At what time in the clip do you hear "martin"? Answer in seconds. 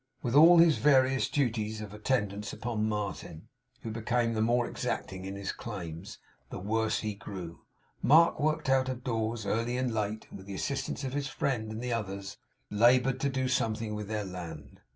2.89-3.49